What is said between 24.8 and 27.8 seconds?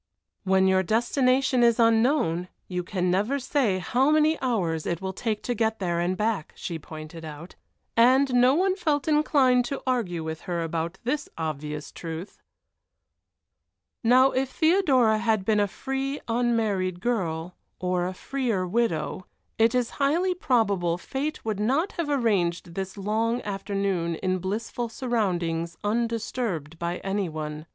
surroundings undisturbed by any one.